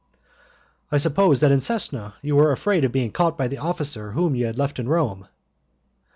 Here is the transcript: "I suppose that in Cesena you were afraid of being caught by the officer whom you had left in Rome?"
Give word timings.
"I 0.91 0.97
suppose 0.97 1.41
that 1.41 1.51
in 1.51 1.59
Cesena 1.59 2.15
you 2.23 2.35
were 2.35 2.51
afraid 2.51 2.83
of 2.85 2.91
being 2.91 3.11
caught 3.11 3.37
by 3.37 3.47
the 3.47 3.59
officer 3.59 4.13
whom 4.13 4.33
you 4.33 4.47
had 4.47 4.57
left 4.57 4.79
in 4.79 4.89
Rome?" 4.89 5.27